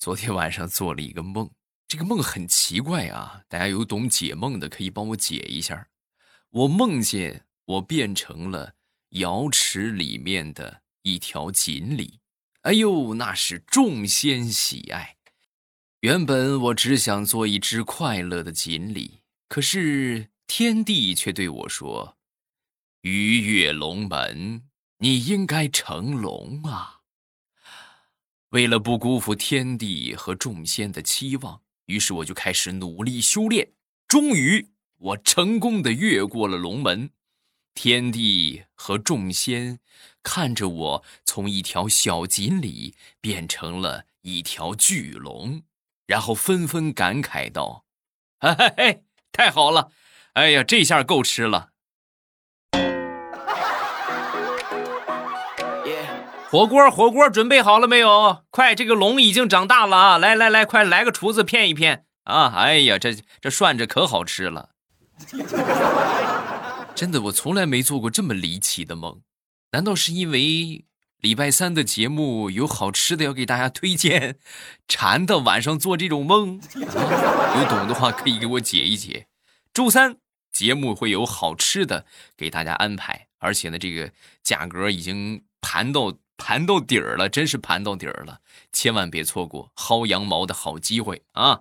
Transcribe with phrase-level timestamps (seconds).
[0.00, 1.50] 昨天晚上做了一个梦，
[1.86, 3.42] 这个梦很奇怪啊！
[3.48, 5.88] 大家有懂解梦的可以帮我解一下。
[6.48, 8.72] 我梦见我变成了
[9.10, 12.18] 瑶池里面的一条锦鲤，
[12.62, 15.18] 哎呦，那是众仙喜爱。
[16.00, 22.16] 原本我只想做一只快乐的锦鲤，可是天帝却对我说
[23.02, 24.62] ：“鱼跃龙门，
[24.96, 26.99] 你应该成龙啊。”
[28.50, 33.72] 为了不辜负天地和众仙的期望，于是我就开始努力修炼。
[34.08, 37.10] 终于，我成功的越过了龙门。
[37.74, 39.78] 天帝和众仙
[40.24, 45.62] 看着我从一条小锦鲤变成了一条巨龙，
[46.06, 47.84] 然后纷纷感慨道
[48.42, 49.92] ：“嘿嘿嘿，太好了！
[50.32, 51.70] 哎呀，这下够吃了。”
[56.50, 58.42] 火锅，火锅准备好了没有？
[58.50, 60.18] 快，这个龙已经长大了啊！
[60.18, 62.52] 来来来，快来个厨子片一片啊！
[62.56, 64.70] 哎呀，这这涮着可好吃了。
[66.92, 69.20] 真的，我从来没做过这么离奇的梦。
[69.70, 70.84] 难道是因为
[71.20, 74.36] 礼拜三的节目有好吃的要给大家推荐，
[74.88, 76.60] 馋的晚上做这种梦？
[76.74, 79.28] 有懂的话可以给我解一解。
[79.72, 80.16] 周三
[80.50, 82.06] 节目会有好吃的
[82.36, 84.10] 给大家安排，而且呢，这个
[84.42, 86.12] 价格已经盘到。
[86.40, 88.40] 盘到底儿了，真是盘到底儿了，
[88.72, 91.60] 千万别错过薅羊毛的好机会啊！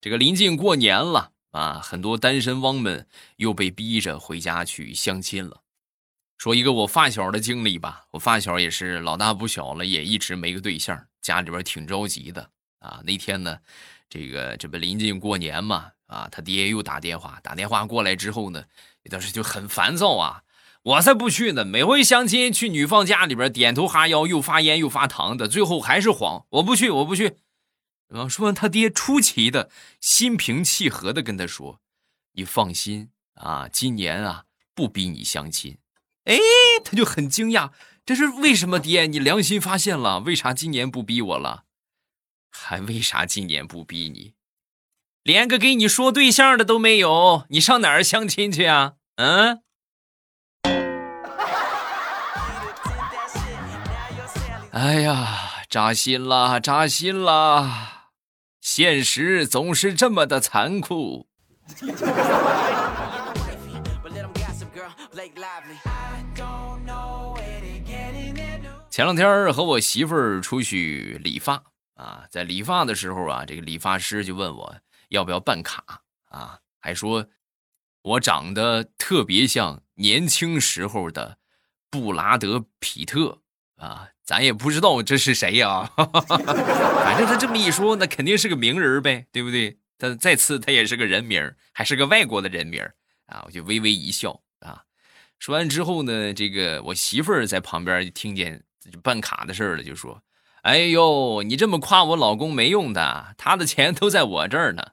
[0.00, 5.62] 这个临近过年了啊，很多单身汪们又被逼着回家去相亲了。
[6.36, 13.00] 说一个我发小的经历吧，我发小也是老大不小了，也一直没个对象，家里边挺着急的啊。
[13.04, 13.56] 那天呢，
[14.10, 18.64] 这个这不临近过年嘛，啊，他爹又打电话，打电话过来之后呢，
[19.08, 20.42] 当时就很烦躁啊。
[20.82, 21.64] 我才不去呢！
[21.64, 26.46] 每回相亲去女方家里边点头哈腰，又发烟又发糖的，最后还是黄。
[26.50, 27.36] 我不去，我不去。
[28.08, 31.80] 啊，说完，他爹出奇的心平气和的跟他说
[32.32, 34.44] ：“你放心啊，今年啊
[34.74, 35.76] 不逼你相亲。”
[36.24, 36.38] 哎，
[36.84, 37.72] 他就很惊讶，
[38.06, 38.78] 这是为什么？
[38.78, 40.20] 爹，你良心发现了？
[40.20, 41.64] 为啥今年不逼我了？
[42.50, 44.34] 还为啥今年不逼你？
[45.22, 48.94] 连个给你说对象的都没有，你上哪儿相亲去啊？
[49.16, 49.62] 嗯？
[54.78, 58.10] 哎呀，扎心啦，扎心啦！
[58.60, 61.26] 现实总是这么的残酷。
[68.88, 71.60] 前两天和我媳妇儿出去理发
[71.94, 74.76] 啊，在理发的时候啊，这个理发师就问我
[75.08, 75.82] 要不要办卡
[76.28, 77.26] 啊，还说
[78.02, 81.38] 我长得特别像年轻时候的
[81.90, 83.40] 布拉德·皮特
[83.74, 84.10] 啊。
[84.28, 89.78] 咱也不知道这是谁呀， 反正他这么一说，那肯定是个名人呗，对不对？
[89.96, 92.82] 他再次他也是个人名，还是个外国的人名
[93.24, 93.42] 啊！
[93.46, 94.84] 我就微微一笑啊。
[95.38, 98.62] 说完之后呢，这个我媳妇儿在旁边就听见
[99.02, 100.22] 办卡的事了，就说
[100.60, 104.88] ：“哎呦，你这么夸我老公没用的，他的钱都在我这儿呢。”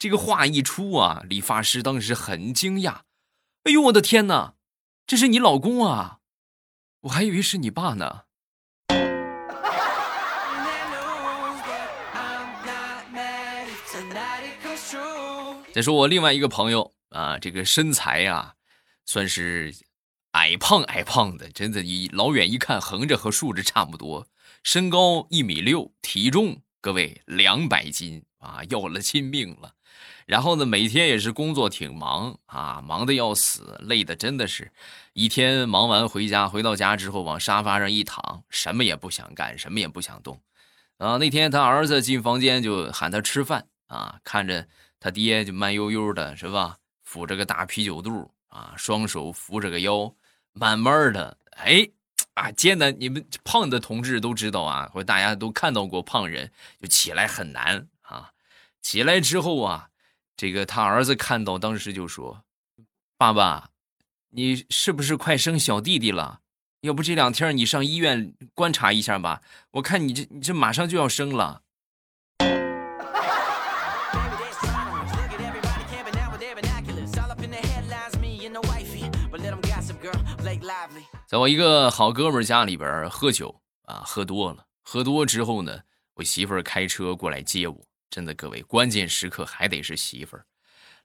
[0.00, 3.00] 这个话一出啊，理发师当时很惊讶
[3.64, 4.54] ：“哎呦，我的天哪，
[5.06, 6.20] 这是你老公啊？
[7.02, 8.22] 我还以为是你爸呢。”
[15.76, 18.54] 再说我另外一个朋友啊，这个身材啊，
[19.04, 19.74] 算是
[20.30, 24.26] 矮胖矮胖的，真的，你老远一看，横着和竖着差不多。
[24.62, 29.74] 身高一米六，体重各位两百斤啊，要了亲命了。
[30.24, 34.72] 然后呢，每天也是工作挺忙啊，忙的要死，累的真的是，
[35.12, 40.40] 一天忙完回家，回到家之后往沙发上一躺，什么也不想干，什么也不想动。
[40.96, 44.66] 啊，那天他儿子进房间就喊他吃饭啊，看着。
[45.06, 46.76] 他爹就慢悠悠的，是吧？
[47.04, 50.12] 扶着个大啤酒肚啊，双手扶着个腰，
[50.52, 51.88] 慢慢的，哎，
[52.34, 56.50] 啊，见的你们胖的同志都知道啊，或者大家都看到过胖人，
[56.80, 58.32] 就起来很难啊。
[58.82, 59.88] 起来之后啊，
[60.36, 62.42] 这个他儿子看到，当时就说
[63.16, 63.70] ：“爸爸，
[64.30, 66.40] 你是不是快生小弟弟了？
[66.80, 69.40] 要不这两天你上医院观察一下吧？
[69.70, 71.62] 我看你这你这马上就要生了。”
[81.26, 85.80] 在我一个好哥们家里边喝酒啊，喝多了，喝多之后呢，
[86.14, 87.84] 我媳妇儿开车过来接我。
[88.08, 90.46] 真的，各位，关键时刻还得是媳妇儿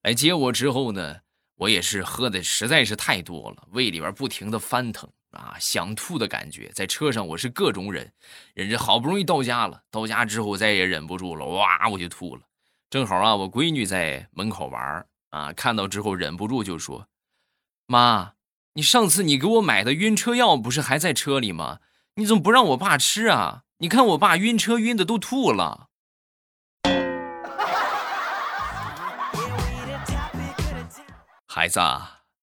[0.04, 0.52] 来接我。
[0.52, 1.22] 之后呢，
[1.56, 6.70] 我也是喝的实在是太多了，胃里边不停的翻腾啊，想吐的感觉。
[6.76, 8.14] 在车上我是各种忍，
[8.54, 9.82] 忍着好不容易到家了。
[9.90, 12.44] 到家之后再也忍不住了，哇，我就吐了。
[12.92, 17.08] 正好啊，我闺女在门口玩啊，看到之后忍不住就说
[17.88, 18.34] ：“妈，
[18.76, 21.80] 你上次你给我买的晕车药不是还在车里吗？
[22.16, 23.64] 你怎么不让我爸吃啊？
[23.80, 25.90] 你看我爸晕车晕的都吐了。
[31.46, 31.82] ”孩子，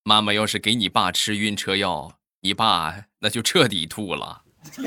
[0.02, 4.42] 妈妈要是给你爸吃晕车药，你爸那就彻底吐了。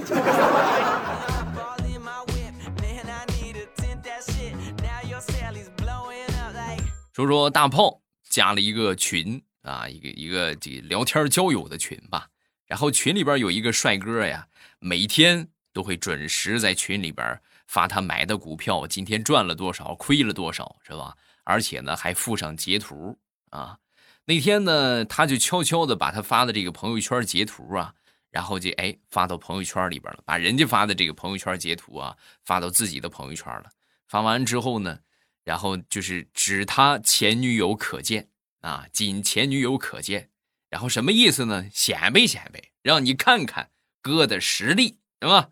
[7.13, 12.27] 说说大炮加了一个群啊，一个一个这聊天交友的群吧。
[12.65, 14.47] 然后群里边有一个帅哥呀，
[14.79, 21.15] 每天都会准时在群里边发他买的股票今天赚了多少，亏了多少，是吧？
[21.43, 23.17] 而且呢，还附上截图
[23.49, 23.77] 啊。
[24.25, 27.93] 那天呢，他就悄悄的把他发的这个朋友圈截图啊，
[28.29, 32.15] 然后就哎发到朋友圈里边了，把人家发的这个朋友圈截图啊
[32.45, 33.69] 发到自己的朋友圈了。
[34.07, 34.99] 发完之后呢。
[35.43, 38.29] 然后就是指他前女友可见
[38.61, 40.31] 啊，仅前女友可见。
[40.69, 41.69] 然后什么意思呢？
[41.73, 43.71] 显摆显摆，让你看看
[44.01, 45.49] 哥的实力，是吧？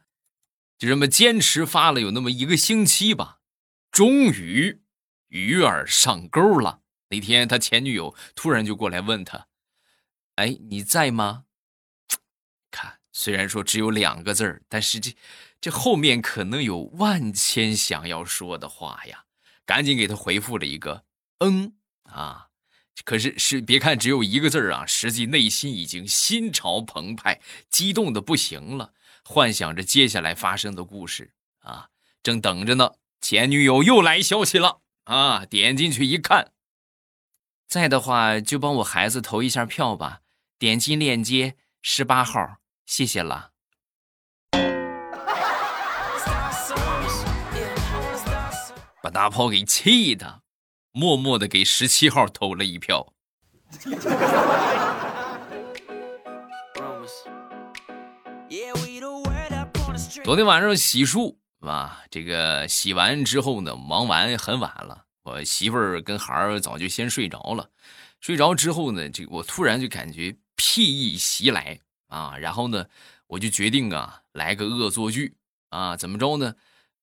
[0.77, 3.41] 就这么坚持发了有那么一个星期吧，
[3.91, 4.81] 终于
[5.27, 6.81] 鱼儿上钩了。
[7.09, 9.47] 那天他前女友突然就过来问他
[10.35, 11.45] ：“哎，你在吗？”
[12.71, 15.13] 看，虽然说只有两个字儿，但是这
[15.59, 19.25] 这后面可能有万千想要说的话呀。
[19.65, 21.03] 赶紧给他回复了一个
[21.39, 21.73] “嗯”
[22.05, 22.48] 啊，
[23.05, 28.93] 可是是别看只有一个字啊，实际内心已经心潮澎湃，激动的不行了，
[29.23, 31.31] 幻想着接下来发生的故事
[31.61, 31.89] 啊，
[32.21, 32.91] 正等着呢。
[33.21, 36.51] 前女友又来消息了啊，点进去一看，
[37.67, 40.21] 在的话就帮我孩子投一下票吧，
[40.57, 43.51] 点击链接十八号，谢谢了。
[49.01, 50.41] 把大炮给气的，
[50.91, 53.13] 默默的给十七号投了一票。
[60.23, 67.69] 昨天晚上洗漱啊，这个洗完之后呢，忙完很晚了，我媳妇儿跟孩儿早就先睡着了。
[68.19, 72.85] 睡着之后呢，这我突然就感觉屁意袭来啊，然后呢，
[73.27, 75.35] 我就决定啊，来个恶作剧
[75.69, 76.55] 啊，怎么着呢？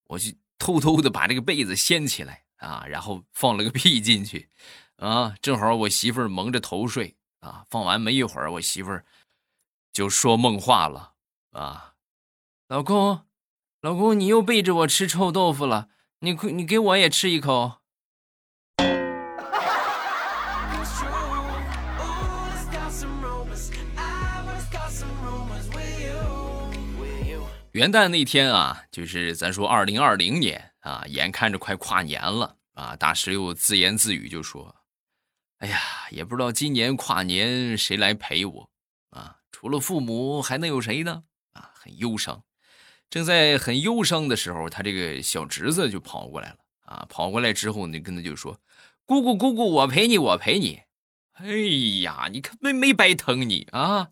[0.08, 0.32] 我就。
[0.58, 4.48] 偷偷的把这个被子掀起来啊，然后放了个屁进去，
[4.96, 7.64] 啊，正好我媳妇蒙着头睡啊。
[7.70, 9.04] 放完没一会儿，我媳妇儿
[9.92, 11.12] 就说梦话了
[11.52, 11.94] 啊，
[12.68, 13.26] 老公，
[13.80, 15.88] 老公，你又背着我吃臭豆腐了，
[16.20, 17.78] 你你给我也吃一口。
[27.72, 34.72] 元旦那天啊，就是咱说二零二零年啊，眼看着快跨年了啊，大石又自言自语就说
[35.58, 35.80] ：“哎呀，
[36.12, 38.70] 也不知道今年跨年谁来陪我
[39.10, 39.38] 啊？
[39.50, 41.24] 除了父母还能有谁呢？
[41.54, 42.44] 啊，很忧伤。
[43.10, 48.60] 正在很忧伤的时候，他这个小侄子就跑过来了啊，跑过来之后呢，跟他就说
[49.04, 50.82] ：‘姑姑，姑姑，我陪你，我陪你。’
[51.34, 51.46] 哎
[52.02, 54.10] 呀，你看没没白疼你啊，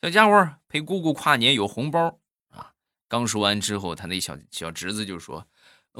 [0.00, 2.18] 小家伙陪姑姑跨年有红包
[2.48, 2.72] 啊。”
[3.08, 5.46] 刚说完之后，他那小小侄子就说：“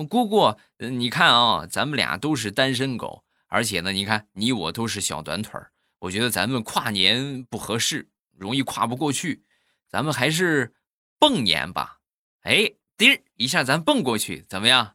[0.03, 5.61] 姑姑，你看啊，咱们俩都是单身狗，而且呢，你看你我都是小短腿
[6.01, 9.45] 我觉得咱们跨年不合适，容易跨不过去，
[9.89, 10.75] 咱们还是
[11.21, 12.01] 蹦年吧。
[12.43, 14.95] 哎，滴一下咱蹦过去，怎么样？”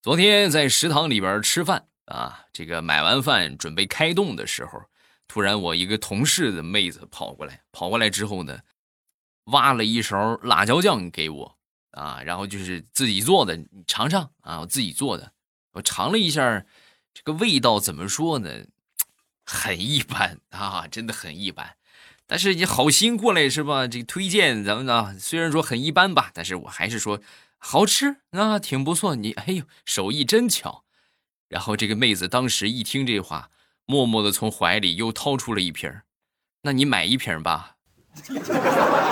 [0.00, 1.88] 昨天在食堂里边吃饭。
[2.06, 4.80] 啊，这个买完饭准备开动的时候，
[5.28, 8.60] 突然我一个同事的妹子跑过来，跑过来之后呢，
[9.44, 11.58] 挖了一勺辣椒酱给我，
[11.92, 15.32] 啊，然后就是自己做的，你尝尝啊，我自己做的，
[15.72, 16.64] 我尝了一下，
[17.12, 18.64] 这个味道怎么说呢，
[19.44, 21.76] 很一般啊，真的很一般，
[22.26, 23.86] 但是你好心过来是吧？
[23.86, 27.20] 这个推荐咱们呢，虽然说很一般吧，但是我还是说
[27.58, 30.84] 好吃啊，挺不错，你哎呦，手艺真巧。
[31.48, 33.50] 然后这个妹子当时一听这话，
[33.88, 35.90] 默默的从怀里又掏出了一瓶
[36.60, 37.76] 那你买一瓶吧。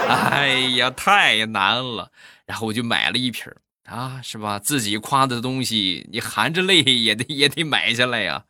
[0.06, 2.12] 哎呀，太难了。
[2.44, 3.50] 然后我就买了一瓶
[3.84, 4.58] 啊，是吧？
[4.58, 8.44] 自己夸的东西，你含着泪也得也得买下来呀。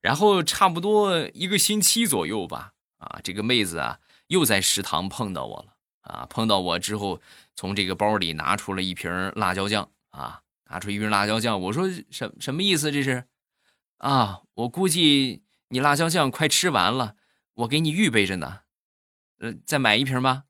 [0.00, 7.20] 然后差不多一个星期左右吧，啊，这个妹子啊又在食堂碰到我了啊，碰到我之后，
[7.56, 10.42] 从这个包里拿出了一瓶辣椒酱啊。
[10.68, 12.90] 拿出一瓶辣椒酱，我说什什么意思？
[12.90, 13.24] 这是
[13.98, 17.16] 啊，我估计你辣椒酱快吃完了，
[17.54, 18.60] 我给你预备着呢。
[19.40, 20.44] 呃，再买一瓶吧。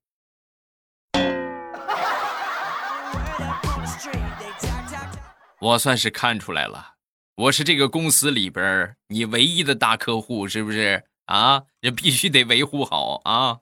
[5.59, 6.97] 我算是看出来了，
[7.35, 11.63] 我是这个公司里边你唯一的大客户，是不是啊？
[11.81, 13.61] 这必须得维护好啊。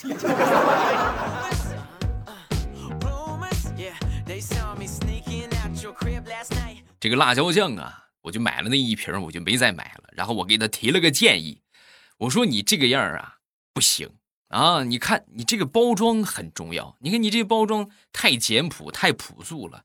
[6.98, 10.10] 这个辣椒酱啊，我就买了那一瓶，我就没再买了。
[10.12, 11.62] 然后我给他提了个建议，
[12.18, 13.38] 我说你这个样啊
[13.72, 14.10] 不行
[14.48, 14.84] 啊！
[14.84, 19.84] 你看你这个包装很重要，你看你这包装太简朴、太朴素了。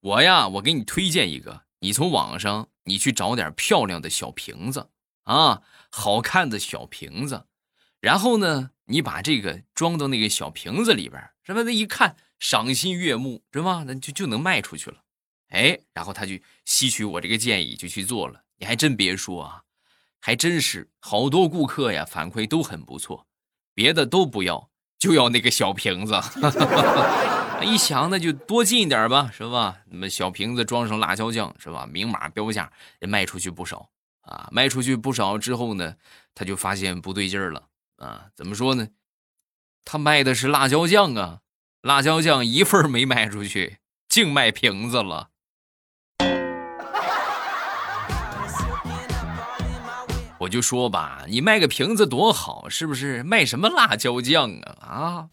[0.00, 4.90] 我呀，我给你推荐一个，你从网上你去找点漂亮的小瓶子
[5.24, 7.46] 啊，好看的小瓶子，
[8.00, 11.62] 然后呢，你把这个装到那个小瓶子里边，是吧？
[11.62, 13.84] 那一看赏心悦目，是吧？
[13.86, 14.98] 那就就能卖出去了。
[15.52, 16.32] 哎，然后他就
[16.64, 18.42] 吸取我这个建议，就去做了。
[18.56, 19.62] 你还真别说啊，
[20.18, 23.26] 还真是好多顾客呀，反馈都很不错。
[23.74, 26.14] 别的都不要，就要那个小瓶子。
[27.62, 29.82] 一想，那就多进一点吧，是吧？
[29.90, 31.86] 那么小瓶子装上辣椒酱，是吧？
[31.86, 33.90] 明码标价，卖出去不少
[34.22, 34.48] 啊。
[34.50, 35.96] 卖出去不少之后呢，
[36.34, 38.28] 他就发现不对劲儿了啊。
[38.34, 38.88] 怎么说呢？
[39.84, 41.40] 他卖的是辣椒酱啊，
[41.82, 43.78] 辣椒酱一份没卖出去，
[44.08, 45.28] 净卖瓶子了。
[50.42, 53.22] 我就说吧，你卖个瓶子多好，是不是？
[53.22, 54.88] 卖什么辣椒酱啊？
[54.88, 55.28] 啊！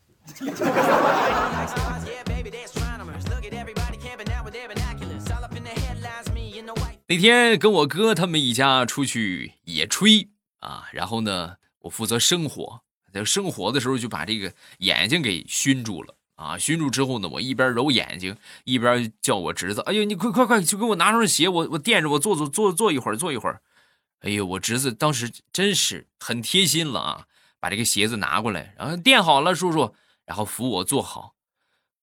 [7.08, 10.28] 那天跟我哥他们一家出去野炊
[10.60, 16.56] 啊，然后呢，我负责生火，在生火的时候就把这个眼睛给熏住了啊。
[16.56, 23.60] 熏住之后呢，我一边揉眼睛，一边叫我侄子：“哎呦，你快快快，就给我拿双鞋，我我垫着我坐坐坐坐一会儿，坐一会儿。”
[24.22, 27.28] 哎呦，我侄子当时真是很贴心了啊，
[27.60, 29.96] 把这个鞋子拿过来，然后垫好了，叔叔，
[30.26, 31.36] 然后扶我坐好。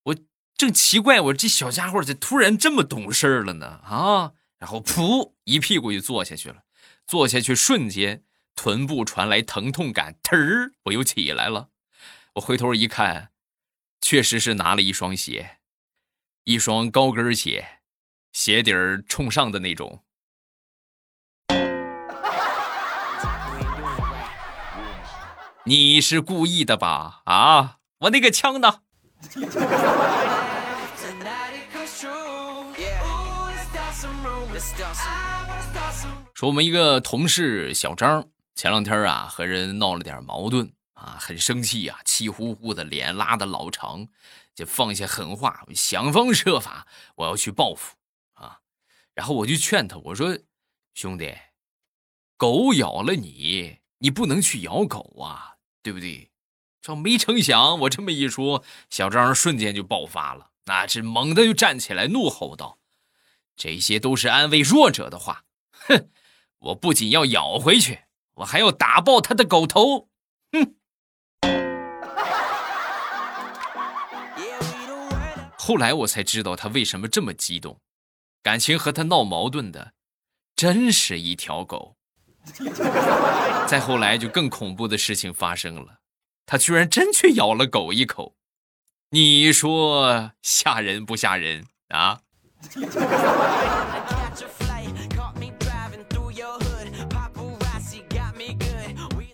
[0.05, 0.17] 我
[0.57, 3.67] 正奇怪，我这小家伙咋突然这么懂事了呢？
[3.85, 4.33] 啊！
[4.59, 6.63] 然后噗，一屁股就坐下去了。
[7.07, 11.69] 坐下去瞬间，臀部传来疼痛感，忒儿，我又起来了。
[12.37, 13.33] 我回头一看，
[14.01, 15.59] 确实是拿了一双鞋，
[16.45, 17.81] 一双高跟鞋，
[18.33, 20.06] 鞋底儿冲上的那种。
[25.69, 27.23] 你是故意的吧？
[27.25, 28.83] 啊，我那个枪呢？
[36.33, 44.07] 说我们一个同事小张，前两天啊和人闹了点矛盾啊，很生气啊，气呼呼的脸拉的老长，
[44.55, 47.97] 就放下狠话，想方设法我要去报复
[48.35, 48.61] 啊。
[49.15, 50.39] 然后我就劝他，我说
[50.95, 51.35] 兄弟，
[52.37, 55.56] 狗咬了你，你不能去咬狗啊，
[55.87, 56.33] 对不对？
[56.83, 62.81] 这没成想我这么一说，小张瞬间就爆发了，那是猛地就站起来，怒吼道。
[63.55, 66.11] 这些都是安慰弱者的话，哼！
[66.59, 68.01] 我不仅要咬回去，
[68.35, 70.09] 我还要打爆他的狗头，
[70.51, 70.75] 哼！
[75.57, 77.81] 后来我才知道他为什么这么激动，
[78.43, 79.93] 感情和他闹矛盾的，
[80.57, 81.97] 真是一条狗。
[83.67, 85.99] 再后来就更恐怖的事情发生了，
[86.47, 88.37] 他居然真去咬了狗一口，
[89.11, 92.21] 你说吓人不吓人啊？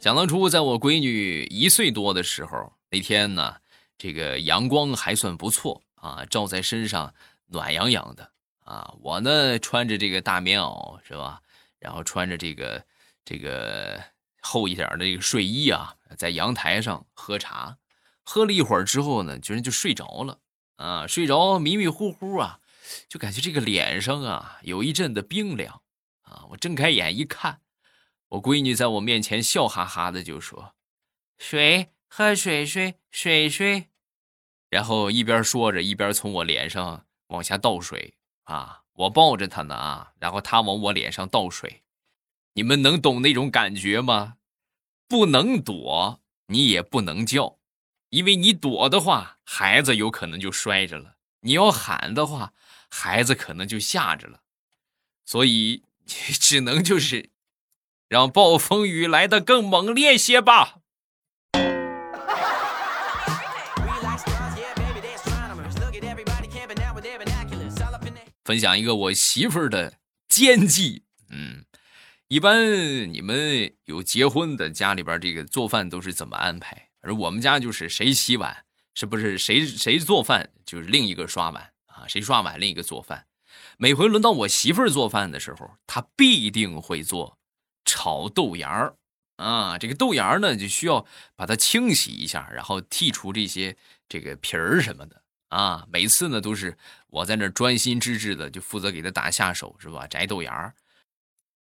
[0.00, 3.54] 想当初，在我闺女一岁多的时候，那天呢，
[3.96, 7.14] 这个阳光还算不错啊，照在身上
[7.46, 8.28] 暖洋洋的
[8.64, 8.92] 啊。
[9.00, 11.40] 我呢，穿着这个大棉袄是吧？
[11.78, 12.84] 然后穿着这个
[13.24, 14.02] 这个
[14.40, 17.78] 厚一点的这个睡衣啊，在阳台上喝茶，
[18.22, 20.40] 喝了一会儿之后呢，居然就睡着了
[20.76, 22.60] 啊，睡着迷迷糊糊啊。
[23.08, 25.82] 就感觉这个脸上啊有一阵的冰凉，
[26.22, 26.44] 啊！
[26.50, 27.60] 我睁开眼一看，
[28.28, 30.74] 我闺女在我面前笑哈哈的就说
[31.38, 33.88] ：“水，喝水水水水。”
[34.68, 38.14] 然后一边说着，一边从我脸上往下倒水。
[38.42, 41.84] 啊，我抱着她呢啊，然后她往我脸上倒水。
[42.54, 44.34] 你们能懂那种感觉吗？
[45.08, 47.58] 不能躲，你也不能叫，
[48.10, 52.52] 因为你躲的话，孩子有可能就摔着了；你要喊的话。
[52.94, 54.42] 孩子可能就吓着了，
[55.24, 57.30] 所以只能就是
[58.06, 60.80] 让暴风雨来的更猛烈些吧。
[68.02, 69.94] 分分享一个我媳妇儿的
[70.28, 71.04] 奸计。
[71.30, 71.64] 嗯，
[72.32, 76.88] 一般你们有结婚的家里边，这个做饭都是怎么安排？
[77.02, 82.08] 而我们家就是谁洗碗，是不是谁谁做饭就是另一个刷碗啊？
[82.08, 83.26] 谁刷碗另一个做饭。
[83.76, 87.36] 每回轮到我媳妇儿做饭的时候，她必定会做
[87.84, 88.96] 炒豆芽儿
[89.36, 89.76] 啊。
[89.76, 91.04] 这个豆芽儿呢，就需要
[91.36, 93.76] 把它清洗一下，然后剔除这些
[94.08, 95.86] 这个皮儿什么的啊。
[95.92, 100.06] 每次呢，都是我在那专心致志的，就负责给她打下手，是吧？
[100.06, 100.74] 摘豆芽儿。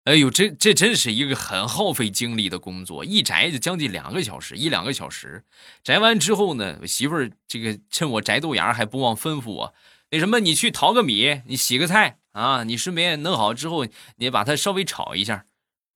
[0.05, 5.43] 哎呦，这这真是一个很耗费精力的工作，一摘就将近两个小时，一两个小时。
[5.84, 9.74] 摘完之后呢，我媳妇儿这个趁我摘豆芽还不忘吩咐我，
[10.10, 15.46] 那什么，你去淘个米，你洗个菜啊，你顺便弄好之后，你把它稍微炒一下，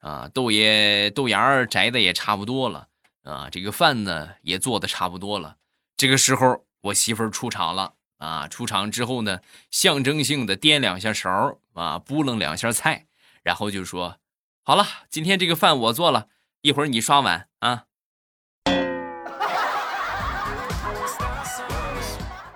[0.02, 2.88] 啊，豆也豆芽摘的也差不多了，
[3.24, 5.56] 啊，这个饭呢也做的差不多了。
[5.98, 9.40] 这个时候，我媳妇儿出场了，啊，出场之后呢，
[9.72, 13.08] 象征性的掂两下勺，啊，拨楞两下菜。
[13.46, 14.18] 然后就说
[14.66, 16.30] ：“好了，今天这个饭我做了，
[16.62, 17.84] 一会儿你刷碗啊。”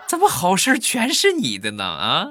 [0.09, 1.85] 怎么好事全是你的呢？
[1.85, 2.27] 啊！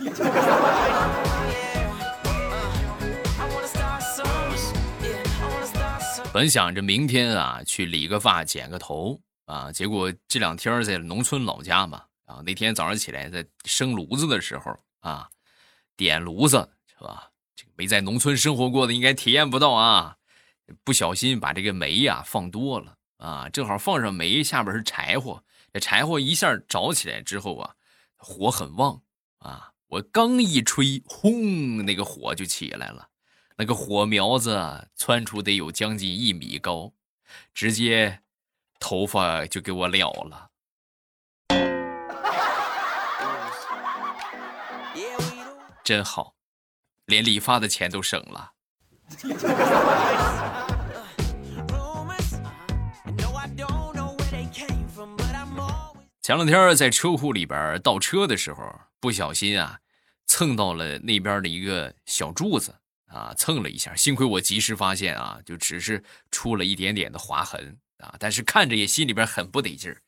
[6.32, 15.28] 本想着明天啊去理个发、剪个头啊，结果这两天在农村老家嘛啊，那天早上起来在生炉子的时候啊，
[15.98, 17.29] 点炉子是吧？
[17.80, 20.18] 没在农村生活过的应该体验不到啊！
[20.84, 27.74] 不小心把这个煤呀放多了啊，正好放上煤，下边是柴火，这柴火一下着起来之后啊，
[28.18, 29.00] 火很旺
[29.38, 29.72] 啊！
[29.86, 33.08] 我刚一吹，轰，那个火就起来了，
[33.56, 36.92] 那个火苗子窜出得有将近一米高，
[37.54, 38.20] 直接
[38.78, 40.50] 头发就给我燎了，
[45.82, 46.34] 真好。
[47.10, 48.52] 连理发的钱都省了。
[56.22, 58.62] 前两天在车库里边倒车的时候，
[59.00, 59.80] 不小心啊，
[60.26, 62.72] 蹭到了那边的一个小柱子
[63.08, 70.00] 啊，蹭了一下，幸亏我及时发现啊，就只是出了一点点的划痕啊，但是看着也心里边很不得劲儿。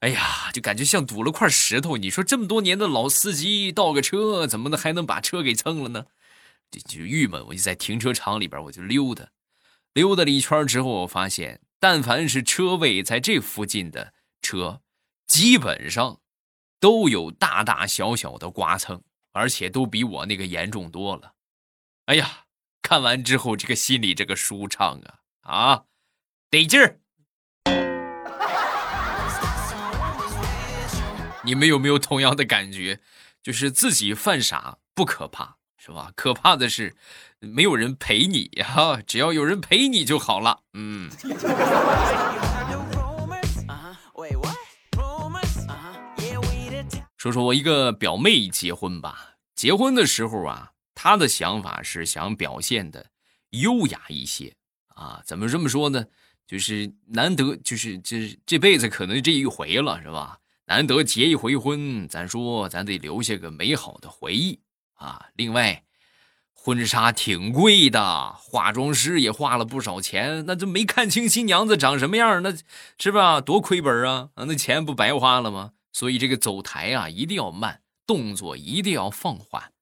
[0.00, 1.96] 哎呀，就感觉像堵了块石头。
[1.96, 6.06] 你说这么多年的老司机倒个车，怎么能还能把车给蹭了呢？
[6.80, 9.28] 就郁闷，我就在停车场里边，我就溜达，
[9.92, 14.82] 溜达了一圈之后，我发现，但凡是车位在这附近的车，
[15.26, 16.20] 基本上
[16.80, 21.34] 都有大大小小的刮蹭，而且都比我那个严重多了。
[22.06, 22.44] 哎呀，
[22.82, 25.84] 看完之后，这个心里这个舒畅啊啊，
[26.50, 27.00] 得劲儿！
[31.44, 33.00] 你们有没有同样的感觉？
[33.42, 35.53] 就是自己犯傻不可怕。
[35.84, 36.10] 是吧？
[36.16, 36.94] 可怕的是，
[37.40, 38.98] 没有人陪你哈。
[39.06, 40.58] 只要有人陪你就好了。
[40.72, 41.10] 嗯。
[47.18, 49.34] 说说我一个表妹结婚吧。
[49.54, 53.04] 结婚的时候啊，她的想法是想表现的
[53.50, 54.54] 优雅一些
[54.94, 55.20] 啊。
[55.26, 56.02] 怎么这么说呢？
[56.46, 60.38] 就是难得，就是这这辈子可能这一回了，是吧？
[60.64, 64.58] 难得结一回婚，咱说咱得留下个美好的回忆。
[64.94, 65.84] 啊，另外，
[66.52, 72.54] 婚纱挺贵的，化妆师也花了不少钱，那就没看清新娘子长什么样，那
[72.98, 73.40] 是吧？
[73.40, 74.30] 多亏本啊！
[74.34, 75.72] 啊，那钱不白花了吗？
[75.92, 79.72] 所以这个走台啊，一定要慢，动作一定要放缓。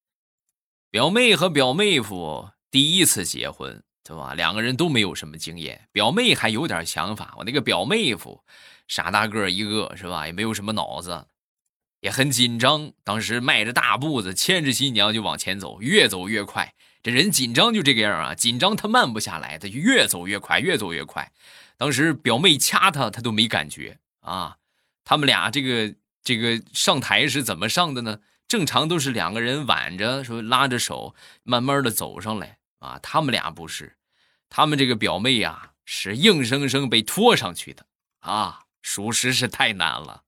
[0.91, 4.35] 表妹和表妹夫第一次结婚，对吧？
[4.35, 8.43] 两个人都没有什么经验，表妹还有点想法，我那个表妹夫
[8.89, 10.27] 傻大个一个，是吧？
[10.27, 11.27] 也没有什么脑子。
[12.03, 16.75] 也很紧张，当时迈着大步子，牵着新娘就往前走，越走越快。
[17.01, 21.31] 这人紧张就这个样啊，紧张他慢不下来，他就越走越快，越走越快。
[21.77, 24.57] 当时表妹掐他，他都没感觉啊。
[25.05, 28.19] 他们俩这个这个上台是怎么上的呢？
[28.49, 32.99] 正常都是两个人挽着，说拉着手，慢慢的走上来啊。
[33.01, 33.97] 他们俩不是，
[34.49, 37.87] 他们这个表妹呀，是硬生生被拖上去的
[38.19, 40.25] 啊，属实是太难了。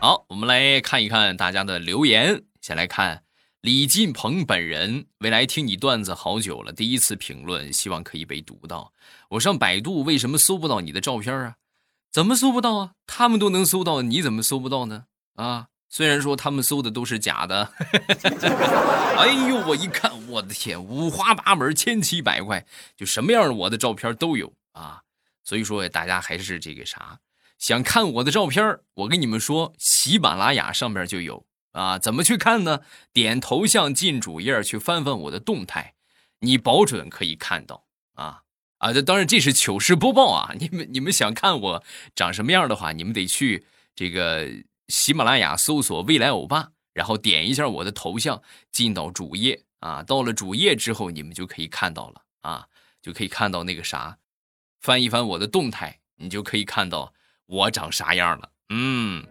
[0.00, 2.44] 好，我们来看一看大家的留言。
[2.60, 3.24] 先来看
[3.62, 8.92] 李进鹏本人，未来听你段子好久了，第一次评论，希望可以被读到。
[9.30, 11.56] 我上百度，为什么搜不到你的照片啊？
[12.12, 12.92] 怎么搜不到啊？
[13.08, 15.06] 他们都能搜到，你怎么搜不到呢？
[15.34, 17.72] 啊，虽然说他们搜的都是假的。
[19.18, 22.64] 哎呦，我一看，我的天，五花八门，千奇百怪，
[22.96, 25.02] 就什么样的我的照片都有啊。
[25.42, 27.18] 所以说大家还是这个啥，
[27.58, 31.98] 想看我的照片我跟你们说，喜马拉雅上面就有啊。
[31.98, 32.80] 怎么去看呢？
[33.12, 35.94] 点头像进主页去翻翻我的动态，
[36.40, 38.42] 你保准可以看到啊
[38.78, 38.92] 啊！
[38.92, 40.54] 这当然这是糗事播报啊。
[40.58, 44.48] 你们你们想看我长什么样的话，你们得去这个
[44.86, 48.40] 喜马拉雅搜索“未来欧巴”，然后点一下我的头像
[48.70, 50.04] 进到主页啊。
[50.04, 52.68] 到了主页之后，你们就可以看到了啊，
[53.02, 54.18] 就可以看到那个啥。
[54.80, 57.12] 翻一翻我的动态，你就可以看到
[57.48, 58.50] 我长啥样了。
[58.68, 59.26] 嗯，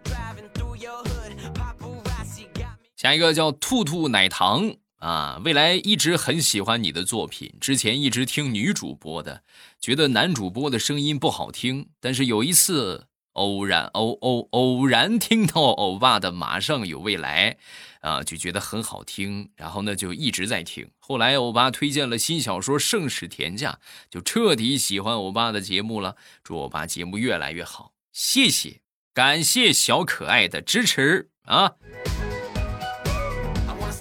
[2.96, 9.42] 下一个叫兔兔奶糖啊，未来一直很喜欢你的作品，之前一直听女主播的，
[9.80, 13.06] 觉得男主播的声音不好听，但是有一次。
[13.34, 17.52] 偶然偶偶偶然听到欧巴的《马上有未来》，
[18.00, 20.90] 啊，就觉得很好听，然后呢就一直在听。
[20.98, 23.70] 后来欧巴推荐了新小说《盛世田价》，
[24.10, 26.16] 就彻底喜欢欧巴的节目了。
[26.42, 28.80] 祝欧巴节目越来越好，谢谢，
[29.14, 31.74] 感谢小可爱的支持啊！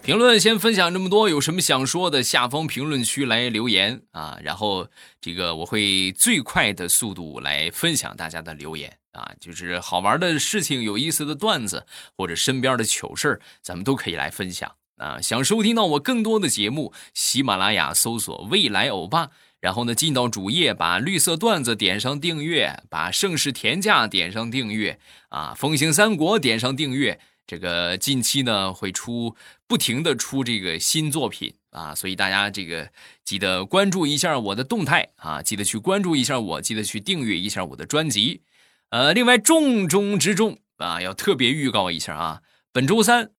[0.01, 4.39] 评论先分享这么多，有什么想说的，下方评论区来留言啊！
[4.41, 4.89] 然后
[5.21, 11.85] 这个我会最快的速度来分享大家的留言啊，就是好玩的事情、有意思的段子
[12.17, 15.21] 或者身边的糗事咱们都可以来分享啊！
[15.21, 27.19] 想收听到我更多的节目，喜马拉雅搜索“未来欧巴”，然后呢进到主页，把绿色段子点上订阅，把盛世田价点上订阅啊，风行三国点上订阅。
[27.47, 29.35] 这个近期呢会出
[29.67, 32.91] 不停的出这个新作品啊，所以大家这个
[33.23, 38.41] 记得关注一下我的动态啊，记得去关注一下我，记得去订阅一下我的专辑。
[38.89, 42.41] 呃，另外重中之重啊，要特别预告一下啊，
[42.73, 43.31] 本周三，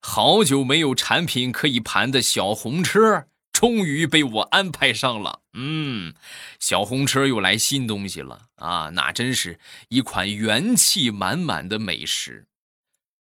[0.00, 5.40] 好久没有产品可以盘的小红车终于被我安排上了。
[5.54, 6.12] 嗯，
[6.60, 12.48] 小红车又来新东西了啊，那真是一款元气满满的美食。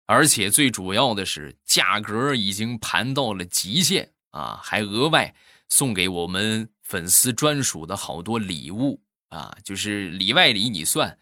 [0.06, 4.58] 而且最主要的是，价格已经盘到了极限啊！
[4.62, 5.34] 还额外
[5.68, 9.54] 送给我们粉丝专属的好多礼物啊！
[9.62, 11.18] 就是里外里你算，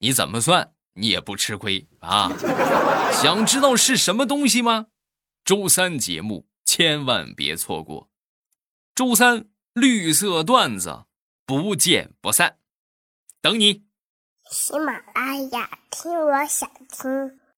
[0.00, 2.30] 你怎么算你也不吃亏啊！
[3.14, 4.88] 想知道是什么东西吗？
[5.42, 8.10] 周三节目千万别错过，
[8.94, 11.04] 周三绿色段子
[11.46, 12.58] 不见不散，
[13.40, 13.84] 等你。
[14.50, 17.40] 喜马拉雅听，我想听。